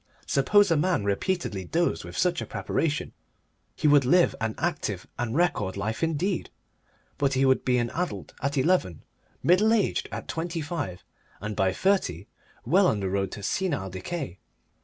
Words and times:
Suppose 0.25 0.71
a 0.71 0.77
man 0.77 1.03
repeatedly 1.03 1.63
dosed 1.63 2.03
with 2.03 2.17
such 2.17 2.41
a 2.41 2.47
preparation: 2.47 3.13
he 3.75 3.87
would 3.87 4.03
live 4.03 4.33
an 4.41 4.55
active 4.57 5.05
and 5.19 5.35
record 5.35 5.77
life 5.77 6.01
indeed, 6.01 6.49
but 7.19 7.33
he 7.33 7.45
would 7.45 7.63
be 7.63 7.77
an 7.77 7.91
adult 7.91 8.33
at 8.41 8.57
eleven, 8.57 9.03
middle 9.43 9.71
aged 9.71 10.09
at 10.11 10.27
twenty 10.27 10.59
five, 10.59 11.03
and 11.39 11.55
by 11.55 11.71
thirty 11.71 12.25
well 12.65 12.87
on 12.87 12.99
the 12.99 13.11
road 13.11 13.29
to 13.33 13.43
senile 13.43 13.91
decay. 13.91 14.39